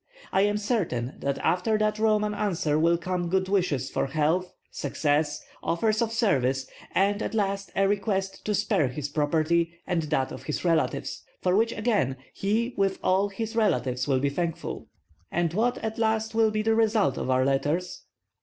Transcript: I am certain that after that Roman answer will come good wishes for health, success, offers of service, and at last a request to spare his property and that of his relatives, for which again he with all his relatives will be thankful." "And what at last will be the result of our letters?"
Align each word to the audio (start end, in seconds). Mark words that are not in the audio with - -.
I 0.31 0.41
am 0.41 0.57
certain 0.57 1.13
that 1.19 1.37
after 1.43 1.77
that 1.77 1.99
Roman 1.99 2.33
answer 2.33 2.79
will 2.79 2.97
come 2.97 3.29
good 3.29 3.47
wishes 3.47 3.91
for 3.91 4.07
health, 4.07 4.51
success, 4.71 5.43
offers 5.61 6.01
of 6.01 6.11
service, 6.11 6.65
and 6.95 7.21
at 7.21 7.35
last 7.35 7.71
a 7.75 7.87
request 7.87 8.43
to 8.45 8.55
spare 8.55 8.87
his 8.87 9.09
property 9.09 9.77
and 9.85 10.01
that 10.01 10.31
of 10.31 10.41
his 10.41 10.65
relatives, 10.65 11.21
for 11.43 11.55
which 11.55 11.71
again 11.77 12.15
he 12.33 12.73
with 12.75 12.97
all 13.03 13.29
his 13.29 13.55
relatives 13.55 14.07
will 14.07 14.19
be 14.19 14.29
thankful." 14.31 14.87
"And 15.31 15.53
what 15.53 15.77
at 15.83 15.99
last 15.99 16.33
will 16.33 16.49
be 16.49 16.63
the 16.63 16.73
result 16.73 17.15
of 17.19 17.29
our 17.29 17.45
letters?" 17.45 18.01